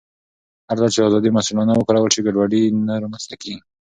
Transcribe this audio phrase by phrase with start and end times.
[0.69, 3.59] هرځل چې ازادي مسؤلانه وکارول شي، ګډوډي نه رامنځته کېږي.